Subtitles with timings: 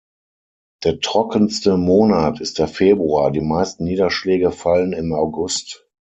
[0.83, 5.87] Der trockenste Monat ist der Februar, die meisten Niederschläge fallen im August.